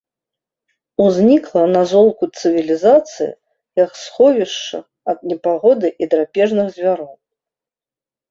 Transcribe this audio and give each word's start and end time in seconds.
Узнікла 1.03 1.63
на 1.75 1.81
золку 1.91 2.23
цывілізацыі 2.39 3.27
як 3.83 3.91
сховішча 4.03 4.79
ад 5.13 5.17
непагоды 5.33 5.87
і 6.05 6.07
драпежных 6.15 6.67
звяроў. 6.79 7.13